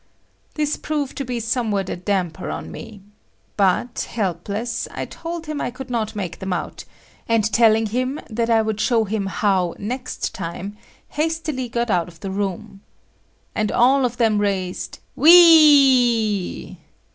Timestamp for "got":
11.69-11.91